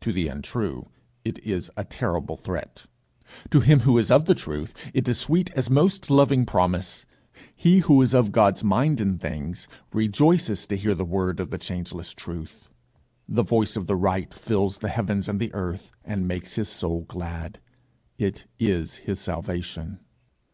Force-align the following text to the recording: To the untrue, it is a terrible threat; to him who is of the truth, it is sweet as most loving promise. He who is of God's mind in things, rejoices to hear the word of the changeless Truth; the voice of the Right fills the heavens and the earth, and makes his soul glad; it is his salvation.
To 0.00 0.14
the 0.14 0.28
untrue, 0.28 0.88
it 1.26 1.40
is 1.40 1.70
a 1.76 1.84
terrible 1.84 2.38
threat; 2.38 2.86
to 3.50 3.60
him 3.60 3.80
who 3.80 3.98
is 3.98 4.10
of 4.10 4.24
the 4.24 4.34
truth, 4.34 4.72
it 4.94 5.06
is 5.06 5.18
sweet 5.18 5.50
as 5.50 5.68
most 5.68 6.08
loving 6.08 6.46
promise. 6.46 7.04
He 7.54 7.80
who 7.80 8.00
is 8.00 8.14
of 8.14 8.32
God's 8.32 8.64
mind 8.64 8.98
in 8.98 9.18
things, 9.18 9.68
rejoices 9.92 10.66
to 10.68 10.76
hear 10.78 10.94
the 10.94 11.04
word 11.04 11.38
of 11.38 11.50
the 11.50 11.58
changeless 11.58 12.14
Truth; 12.14 12.70
the 13.28 13.42
voice 13.44 13.76
of 13.76 13.86
the 13.86 13.96
Right 13.96 14.32
fills 14.32 14.78
the 14.78 14.88
heavens 14.88 15.28
and 15.28 15.38
the 15.38 15.52
earth, 15.52 15.90
and 16.02 16.26
makes 16.26 16.54
his 16.54 16.70
soul 16.70 17.02
glad; 17.02 17.60
it 18.16 18.46
is 18.58 18.96
his 18.96 19.20
salvation. 19.20 20.00